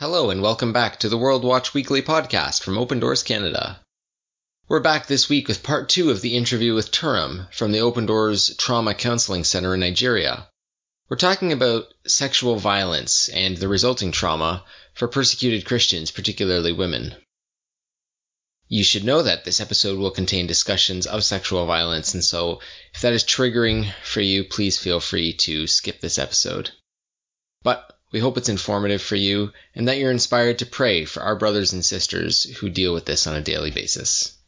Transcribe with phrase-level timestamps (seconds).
[0.00, 3.78] Hello, and welcome back to the World Watch Weekly podcast from Open Doors Canada.
[4.66, 8.04] We're back this week with part two of the interview with Turam from the Open
[8.04, 10.48] Doors Trauma Counseling Center in Nigeria.
[11.08, 17.14] We're talking about sexual violence and the resulting trauma for persecuted Christians, particularly women.
[18.66, 22.60] You should know that this episode will contain discussions of sexual violence, and so
[22.92, 26.72] if that is triggering for you, please feel free to skip this episode.
[27.62, 31.34] But we hope it's informative for you and that you're inspired to pray for our
[31.34, 34.38] brothers and sisters who deal with this on a daily basis.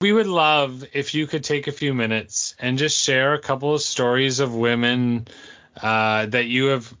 [0.00, 3.72] We would love if you could take a few minutes and just share a couple
[3.72, 5.28] of stories of women
[5.80, 6.92] uh, that you have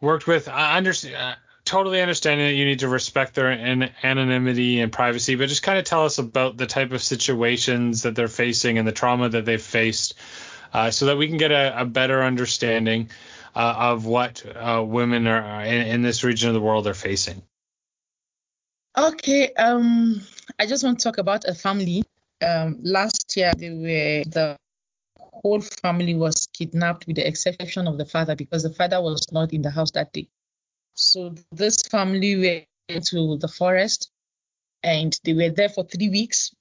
[0.00, 0.48] worked with.
[0.48, 5.36] I understand, uh, totally understanding that you need to respect their an- anonymity and privacy,
[5.36, 8.88] but just kind of tell us about the type of situations that they're facing and
[8.88, 10.14] the trauma that they've faced,
[10.74, 13.08] uh, so that we can get a, a better understanding
[13.56, 17.42] uh, of what uh, women are in, in, this region of the world are facing?
[18.96, 20.20] Okay, um,
[20.58, 22.04] I just want to talk about a family.
[22.46, 24.56] Um, last year, they were the
[25.18, 29.54] whole family was kidnapped, with the exception of the father, because the father was not
[29.54, 30.28] in the house that day.
[30.94, 34.10] So this family went to the forest,
[34.82, 36.52] and they were there for three weeks.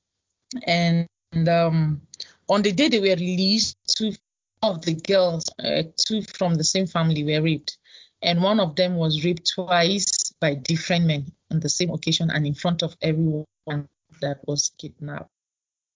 [0.66, 2.02] And, and um,
[2.48, 4.14] on the day they were released, two
[4.66, 7.78] of the girls, uh, two from the same family, were raped,
[8.22, 12.46] and one of them was raped twice by different men on the same occasion and
[12.46, 13.46] in front of everyone
[14.22, 15.30] that was kidnapped.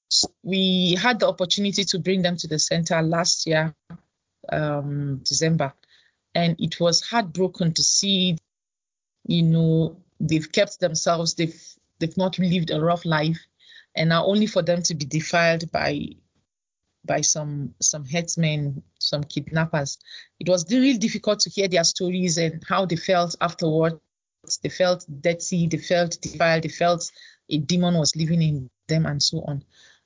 [0.09, 3.75] So we had the opportunity to bring them to the center last year,
[4.52, 5.74] um, December,
[6.34, 8.38] and it was heartbroken to see,
[9.28, 11.62] you know, they've kept themselves, they've
[12.00, 13.40] they've not lived a rough life,
[13.96, 16.09] and now only for them to be defiled by
[17.06, 19.98] by some some herdsmen, some kidnappers.
[20.40, 24.00] It was really difficult to hear their stories and how they felt afterwards.
[24.64, 27.12] They felt dirty, they felt defiled, they felt
[27.50, 29.64] a demon was living in them, and so on.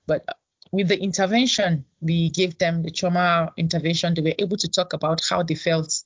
[0.08, 0.34] But uh,
[0.72, 4.14] with the intervention, we gave them the trauma intervention.
[4.14, 6.04] They were able to talk about how they felt.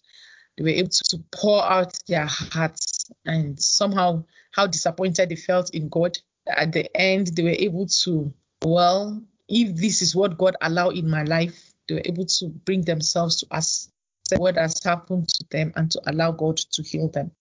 [0.57, 5.87] They were able to pour out their hearts and somehow how disappointed they felt in
[5.87, 6.17] God.
[6.47, 8.33] At the end, they were able to,
[8.63, 12.81] well, if this is what God allowed in my life, they were able to bring
[12.81, 13.89] themselves to us,
[14.35, 17.31] what has happened to them, and to allow God to heal them.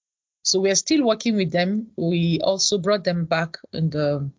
[0.43, 1.89] So we are still working with them.
[1.97, 4.31] We also brought them back in the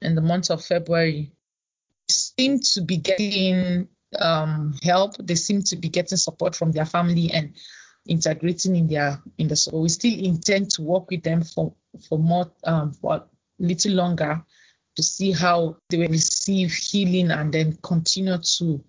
[0.00, 1.32] in the month of February.
[2.08, 5.16] They seem to be getting um, help.
[5.18, 7.54] They seem to be getting support from their family and
[8.06, 9.56] integrating in their in the.
[9.56, 11.74] So we still intend to work with them for
[12.08, 13.24] for more um, for a
[13.58, 14.42] little longer
[14.96, 18.82] to see how they will receive healing and then continue to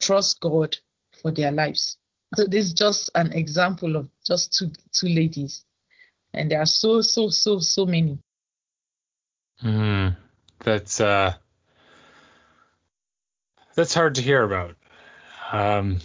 [0.00, 0.76] trust God
[1.20, 1.98] for their lives.
[2.34, 5.64] So this is just an example of just two two ladies,
[6.32, 8.18] and there are so so so so many.
[9.62, 10.16] Mm,
[10.60, 11.34] that's uh,
[13.74, 14.76] that's hard to hear about.
[15.52, 15.98] Um,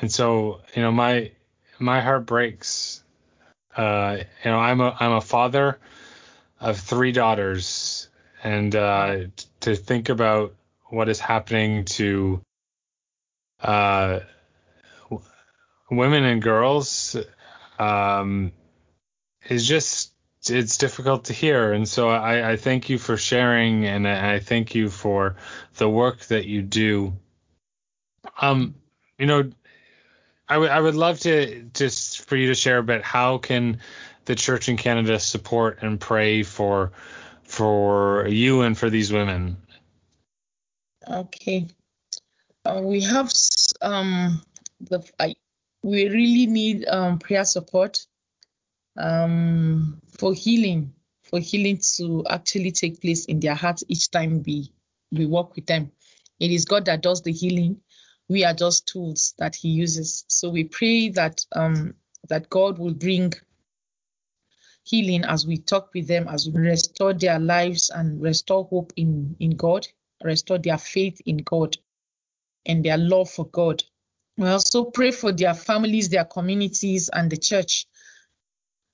[0.00, 1.30] and so you know my
[1.78, 3.04] my heart breaks.
[3.76, 5.78] Uh, you know I'm a I'm a father
[6.60, 8.08] of three daughters,
[8.42, 9.18] and uh,
[9.60, 10.54] to think about
[10.86, 12.40] what is happening to
[13.60, 14.20] uh,
[15.90, 17.16] women and girls
[17.78, 18.52] um,
[19.48, 20.12] is just
[20.48, 21.72] it's difficult to hear.
[21.72, 25.36] And so I, I thank you for sharing, and I, thank you for
[25.76, 27.14] the work that you do.
[28.40, 28.76] Um,
[29.18, 29.50] you know,
[30.48, 33.02] I would love to just for you to share a bit.
[33.02, 33.80] How can
[34.28, 36.92] the church in Canada support and pray for
[37.42, 39.56] for you and for these women?
[41.08, 41.66] Okay,
[42.66, 43.32] uh, we have
[43.80, 44.42] um
[44.80, 45.34] the I,
[45.82, 47.98] we really need um prayer support
[48.98, 50.92] um for healing
[51.22, 54.70] for healing to actually take place in their hearts each time we
[55.10, 55.90] we work with them.
[56.38, 57.80] It is God that does the healing.
[58.28, 60.26] We are just tools that He uses.
[60.28, 61.94] So we pray that um
[62.28, 63.32] that God will bring
[64.88, 69.36] healing as we talk with them, as we restore their lives and restore hope in,
[69.38, 69.86] in God,
[70.24, 71.76] restore their faith in God
[72.66, 73.82] and their love for God.
[74.36, 77.86] We also pray for their families, their communities, and the church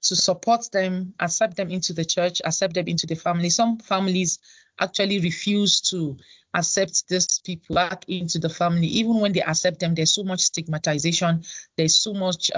[0.02, 3.50] to support them, accept them into the church, accept them into the family.
[3.50, 4.38] Some families
[4.81, 6.17] actually refuse to
[6.55, 8.87] accept these people back into the family.
[8.87, 11.43] Even when they accept them, there's so much stigmatization,
[11.76, 12.50] there's so much,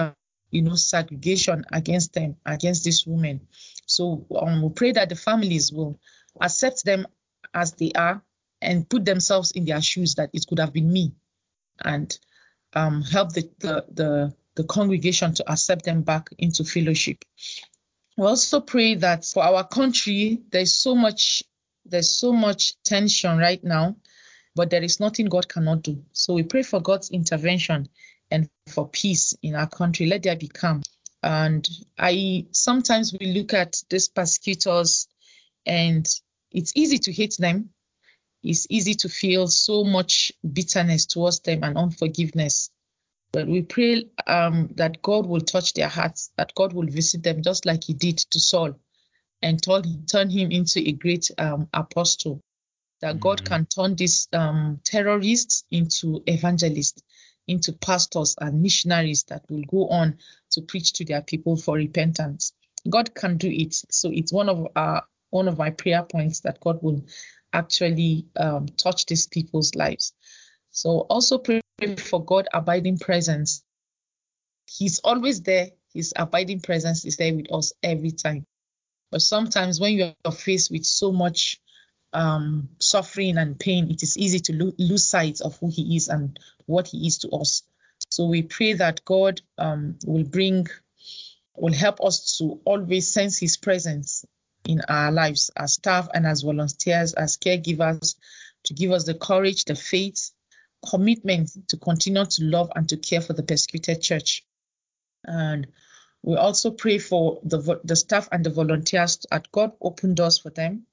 [0.51, 3.41] you know, segregation against them, against these women.
[3.85, 5.99] So um, we pray that the families will
[6.39, 7.07] accept them
[7.53, 8.21] as they are
[8.61, 11.13] and put themselves in their shoes that it could have been me
[11.83, 12.17] and
[12.73, 17.23] um, help the, the, the, the congregation to accept them back into fellowship.
[18.17, 21.43] We also pray that for our country, there's so much
[21.89, 23.95] there's so much tension right now,
[24.55, 26.03] but there is nothing God cannot do.
[26.11, 27.87] So we pray for God's intervention
[28.31, 30.05] and for peace in our country.
[30.05, 30.83] Let there be calm.
[31.23, 35.07] And I sometimes we look at these persecutors
[35.65, 36.07] and
[36.51, 37.69] it's easy to hate them.
[38.43, 42.69] It's easy to feel so much bitterness towards them and unforgiveness.
[43.31, 47.41] But we pray um, that God will touch their hearts, that God will visit them
[47.41, 48.79] just like He did to Saul
[49.41, 52.41] and turn, turn him into a great um, apostle.
[53.01, 53.19] That mm-hmm.
[53.19, 57.03] God can turn these um, terrorists into evangelists,
[57.47, 60.17] into pastors and missionaries that will go on
[60.51, 62.53] to preach to their people for repentance.
[62.89, 63.73] God can do it.
[63.89, 67.05] So it's one of our one of my prayer points that God will
[67.51, 70.13] actually um, touch these people's lives.
[70.71, 71.61] So also pray
[71.97, 73.63] for God abiding presence.
[74.65, 75.71] He's always there.
[75.93, 78.45] His abiding presence is there with us every time.
[79.11, 81.59] But sometimes when you are faced with so much
[82.13, 86.07] um, suffering and pain, it is easy to lo- lose sight of who He is
[86.07, 87.63] and what He is to us.
[88.09, 90.67] So we pray that God um, will bring,
[91.55, 94.25] will help us to always sense His presence
[94.65, 98.15] in our lives as staff and as volunteers, as caregivers,
[98.65, 100.31] to give us the courage, the faith,
[100.89, 104.45] commitment to continue to love and to care for the persecuted church.
[105.23, 105.67] And
[106.23, 110.49] we also pray for the, the staff and the volunteers at God open doors for
[110.49, 110.86] them,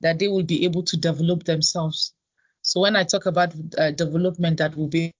[0.00, 2.14] that they will be able to develop themselves.
[2.62, 5.12] So when I talk about uh, development, that will be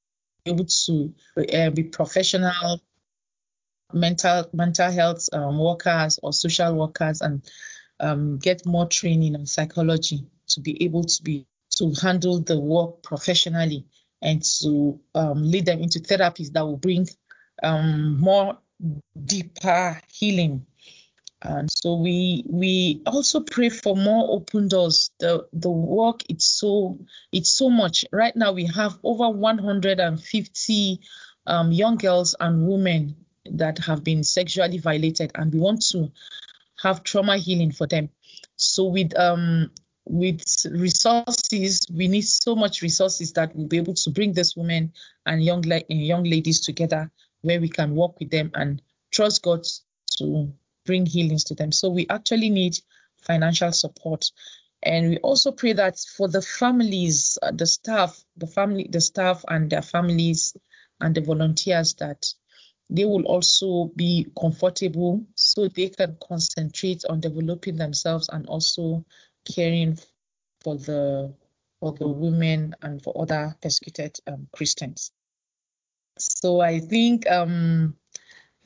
[0.45, 1.15] able to
[1.55, 2.81] uh, be professional
[3.93, 7.49] mental mental health um, workers or social workers and
[8.01, 13.03] um, get more training on psychology to be able to be to handle the work
[13.03, 13.87] professionally
[14.23, 17.07] and to um, lead them into therapies that will bring
[17.63, 18.59] um, more
[19.25, 20.67] deeper healing.
[21.47, 25.11] And so we we also pray for more open doors.
[25.21, 26.99] The the work it's so
[27.33, 28.05] it's so much.
[28.13, 31.01] Right now we have over 150
[31.47, 33.17] um, young girls and women
[33.53, 36.11] that have been sexually violated, and we want to
[36.83, 38.11] have trauma healing for them.
[38.57, 39.71] So with um
[40.05, 44.93] with resources, we need so much resources that we'll be able to bring these women
[45.25, 47.11] and young young ladies together
[47.43, 48.83] where we can work with them and
[49.13, 49.65] trust God
[50.19, 50.53] to
[50.87, 51.73] bring healings to them.
[51.73, 52.79] So we actually need
[53.23, 54.31] financial support.
[54.83, 59.45] And we also pray that for the families, uh, the staff, the family, the staff
[59.49, 60.57] and their families
[61.01, 62.27] and the volunteers that
[62.89, 69.05] they will also be comfortable so they can concentrate on developing themselves and also
[69.45, 69.99] caring
[70.63, 71.35] for the
[71.81, 75.13] for the women and for other persecuted um, Christians.
[76.19, 77.97] So I think um,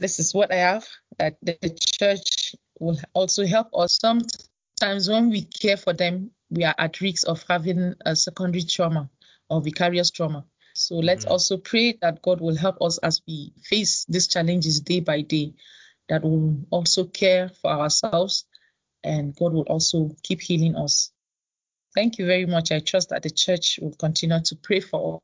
[0.00, 0.88] this is what I have.
[1.18, 3.98] That the church will also help us.
[4.00, 9.08] Sometimes when we care for them, we are at risk of having a secondary trauma
[9.48, 10.44] or vicarious trauma.
[10.74, 11.32] So let's mm-hmm.
[11.32, 15.54] also pray that God will help us as we face these challenges day by day,
[16.08, 18.46] that we'll also care for ourselves
[19.04, 21.12] and God will also keep healing us.
[21.94, 22.72] Thank you very much.
[22.72, 25.20] I trust that the church will continue to pray for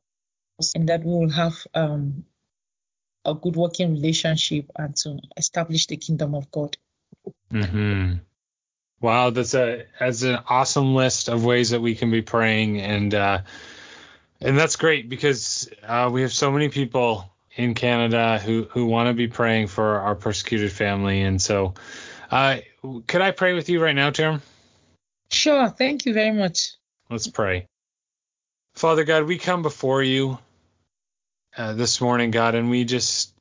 [0.59, 2.25] us and that we will have um,
[3.25, 6.77] a good working relationship and to establish the kingdom of God.
[7.51, 8.15] Mm-hmm.
[8.99, 13.13] Wow, that's a that's an awesome list of ways that we can be praying, and
[13.13, 13.39] uh,
[14.41, 19.07] and that's great because uh, we have so many people in Canada who who want
[19.07, 21.75] to be praying for our persecuted family, and so
[22.31, 22.57] uh,
[23.05, 24.41] could I pray with you right now, Tim?
[25.29, 25.69] Sure.
[25.69, 26.73] Thank you very much.
[27.09, 27.67] Let's pray.
[28.75, 30.37] Father God, we come before you
[31.57, 33.33] uh, this morning, God, and we just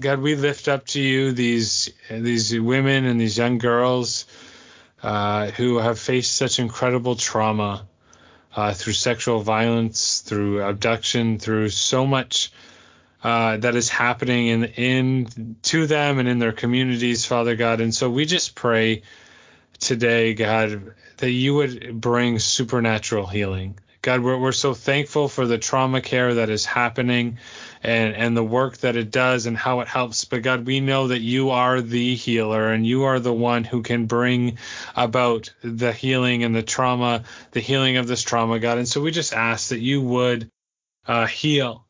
[0.00, 4.26] God, we lift up to you these these women and these young girls
[5.02, 7.86] uh, who have faced such incredible trauma
[8.56, 12.50] uh, through sexual violence, through abduction, through so much
[13.22, 17.80] uh, that is happening in in to them and in their communities, Father God.
[17.80, 19.02] And so we just pray
[19.78, 23.78] today, God, that you would bring supernatural healing.
[24.02, 27.38] God, we're, we're so thankful for the trauma care that is happening
[27.82, 30.24] and, and the work that it does and how it helps.
[30.24, 33.82] But God, we know that you are the healer and you are the one who
[33.82, 34.56] can bring
[34.96, 38.78] about the healing and the trauma, the healing of this trauma, God.
[38.78, 40.50] And so we just ask that you would
[41.06, 41.84] uh, heal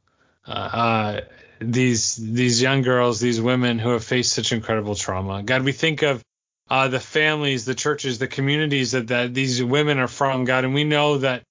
[0.46, 1.20] uh, uh,
[1.60, 5.42] these these young girls, these women who have faced such incredible trauma.
[5.42, 6.24] God, we think of
[6.68, 10.74] uh, the families, the churches, the communities that, that these women are from, God, and
[10.74, 11.42] we know that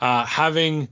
[0.00, 0.88] uh, having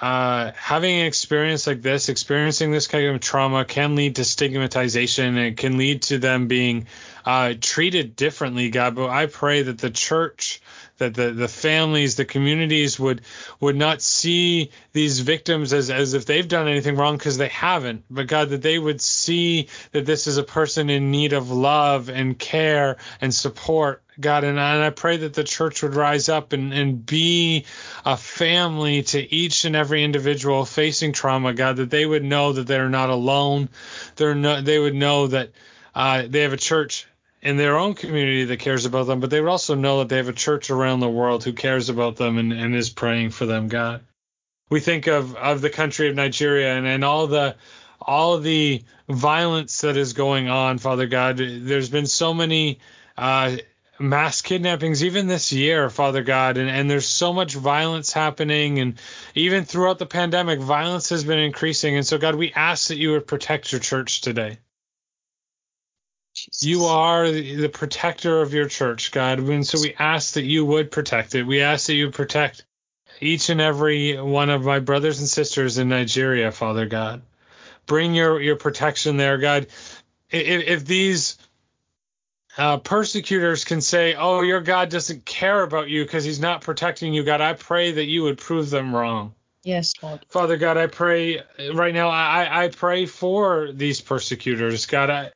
[0.00, 5.38] uh, having an experience like this, experiencing this kind of trauma, can lead to stigmatization.
[5.38, 6.88] It can lead to them being
[7.24, 8.96] uh, treated differently, God.
[8.96, 10.60] But I pray that the church
[10.98, 13.22] that the, the families, the communities would
[13.60, 18.04] would not see these victims as, as if they've done anything wrong because they haven't,
[18.10, 22.08] but God, that they would see that this is a person in need of love
[22.08, 24.01] and care and support.
[24.20, 27.64] God, and I, and I pray that the church would rise up and, and be
[28.04, 32.66] a family to each and every individual facing trauma, God, that they would know that
[32.66, 33.68] they're not alone.
[34.16, 35.50] They're no, they would know that
[35.94, 37.06] uh, they have a church
[37.40, 40.18] in their own community that cares about them, but they would also know that they
[40.18, 43.46] have a church around the world who cares about them and, and is praying for
[43.46, 44.02] them, God.
[44.70, 47.56] We think of, of the country of Nigeria and, and all the
[48.00, 51.36] all the violence that is going on, Father God.
[51.36, 52.80] There's been so many
[53.16, 53.56] uh,
[54.02, 58.98] mass kidnappings even this year, Father God, and, and there's so much violence happening, and
[59.34, 61.96] even throughout the pandemic, violence has been increasing.
[61.96, 64.58] And so, God, we ask that you would protect your church today.
[66.34, 66.62] Jesus.
[66.62, 69.38] You are the protector of your church, God.
[69.38, 71.44] And so we ask that you would protect it.
[71.44, 72.64] We ask that you protect
[73.20, 77.22] each and every one of my brothers and sisters in Nigeria, Father God.
[77.86, 79.66] Bring your, your protection there, God.
[80.30, 81.36] If, if these
[82.58, 87.14] uh, persecutors can say, oh, your God doesn't care about you because he's not protecting
[87.14, 89.34] you, God, I pray that you would prove them wrong.
[89.64, 90.26] Yes, Lord.
[90.28, 91.40] Father God, I pray
[91.72, 94.86] right now, I, I pray for these persecutors.
[94.86, 95.30] God, I,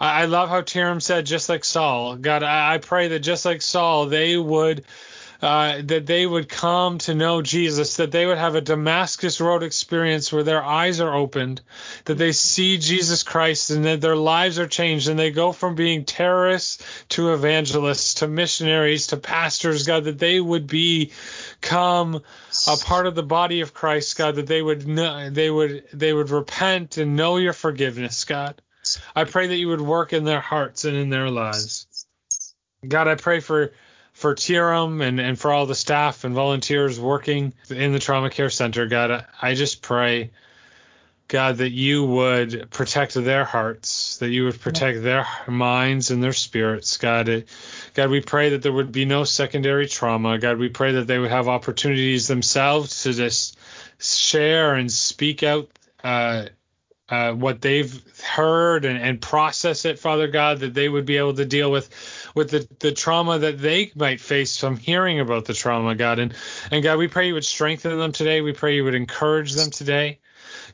[0.00, 2.16] I love how Tiram said, just like Saul.
[2.16, 4.84] God, I pray that just like Saul, they would
[5.40, 9.62] uh, that they would come to know Jesus, that they would have a Damascus Road
[9.62, 11.60] experience where their eyes are opened,
[12.06, 15.76] that they see Jesus Christ and that their lives are changed and they go from
[15.76, 22.20] being terrorists to evangelists to missionaries to pastors, God, that they would become
[22.66, 26.30] a part of the body of Christ, God, that they would they would they would
[26.30, 28.60] repent and know your forgiveness, God.
[29.14, 31.86] I pray that you would work in their hearts and in their lives.
[32.86, 33.72] God, I pray for
[34.18, 38.50] for Tiram and, and for all the staff and volunteers working in the trauma care
[38.50, 38.84] center.
[38.86, 40.32] God, I just pray,
[41.28, 46.32] God, that you would protect their hearts, that you would protect their minds and their
[46.32, 46.96] spirits.
[46.96, 47.44] God,
[47.94, 50.36] God, we pray that there would be no secondary trauma.
[50.36, 53.56] God, we pray that they would have opportunities themselves to just
[54.00, 55.68] share and speak out
[56.02, 56.46] uh,
[57.08, 61.34] uh, what they've heard and, and process it, Father God, that they would be able
[61.34, 61.88] to deal with
[62.38, 66.18] with the, the trauma that they might face from hearing about the trauma, God.
[66.18, 66.34] And
[66.70, 68.40] and God, we pray you would strengthen them today.
[68.40, 70.20] We pray you would encourage them today.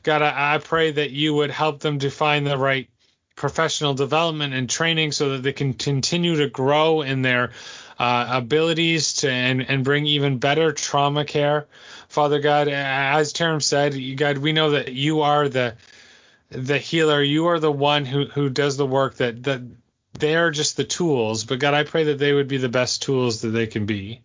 [0.03, 2.87] God, I, I pray that you would help them to find the right
[3.35, 7.51] professional development and training so that they can continue to grow in their
[7.99, 11.65] uh, abilities to and, and bring even better trauma care.
[12.07, 15.75] Father God, as Terem said, God, we know that you are the
[16.49, 17.21] the healer.
[17.21, 19.61] You are the one who who does the work that that
[20.19, 21.43] they are just the tools.
[21.43, 24.21] But God, I pray that they would be the best tools that they can be.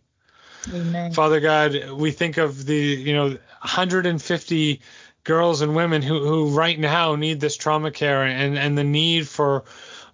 [0.72, 1.12] Amen.
[1.12, 4.80] Father God, we think of the you know 150
[5.24, 9.28] girls and women who who right now need this trauma care and and the need
[9.28, 9.64] for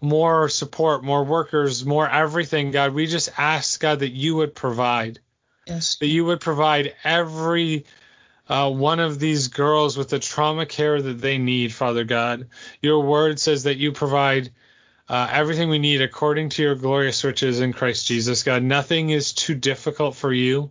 [0.00, 2.92] more support, more workers, more everything, God.
[2.92, 5.20] We just ask God that you would provide.
[5.66, 5.96] Yes.
[5.96, 7.86] That you would provide every
[8.48, 12.48] uh, one of these girls with the trauma care that they need, Father God.
[12.80, 14.52] Your word says that you provide
[15.08, 18.62] uh, everything we need according to your glorious riches in Christ Jesus, God.
[18.62, 20.70] Nothing is too difficult for you,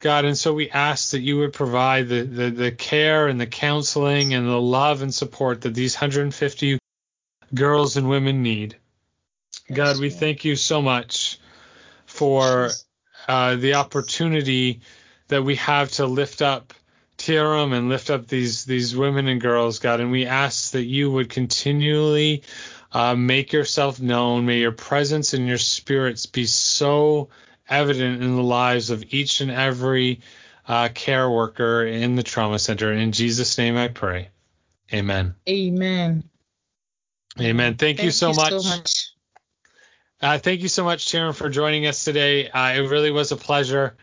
[0.00, 0.24] God.
[0.24, 4.34] And so we ask that you would provide the, the, the care and the counseling
[4.34, 6.78] and the love and support that these 150
[7.54, 8.76] girls and women need.
[9.72, 11.38] God, we thank you so much
[12.06, 12.70] for
[13.28, 14.80] uh, the opportunity
[15.28, 16.72] that we have to lift up
[17.18, 21.10] Tiram and lift up these these women and girls, God, and we ask that you
[21.10, 22.42] would continually
[22.96, 24.46] uh, make yourself known.
[24.46, 27.28] May your presence and your spirits be so
[27.68, 30.20] evident in the lives of each and every
[30.66, 32.92] uh, care worker in the trauma center.
[32.92, 34.30] In Jesus' name, I pray.
[34.94, 35.34] Amen.
[35.46, 36.24] Amen.
[37.38, 37.74] Amen.
[37.74, 38.62] Thank, Thank you so you much.
[38.62, 39.12] So much.
[40.22, 42.48] Uh, thank you so much, Sharon, for joining us today.
[42.48, 43.94] Uh, it really was a pleasure.